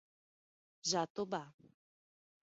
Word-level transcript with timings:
Jatobá 0.89 1.41